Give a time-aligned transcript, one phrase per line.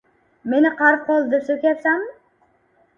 [0.53, 2.13] —Meni qarib qoldi, deb so‘kyapsanmi?